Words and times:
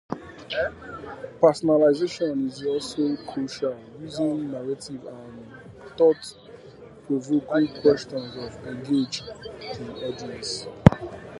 Personalization 1.39 2.47
is 2.47 2.65
also 2.65 3.15
crucial, 3.31 3.79
using 3.99 4.49
narratives 4.49 4.89
and 4.89 5.47
thought-provoking 5.95 7.81
questions 7.83 8.33
to 8.33 8.67
engage 8.67 9.21
the 9.21 10.07
audience. 10.07 10.65